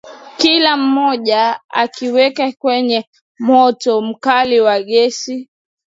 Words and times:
Kila 0.41 0.71
moja 0.77 1.61
akaiweka 1.69 2.51
kwenye 2.51 3.05
moto 3.47 4.01
mkali 4.01 4.59
wa 4.61 4.83
gesi. 4.83 5.49